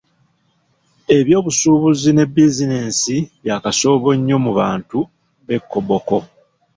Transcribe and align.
Ebyobusuubuzi 1.17 2.09
ne 2.13 2.25
bizinensi 2.33 3.15
bya 3.43 3.57
kasoobo 3.63 4.09
mu 4.45 4.51
bantu 4.59 4.99
b'e 5.45 5.57
Koboko. 5.69 6.17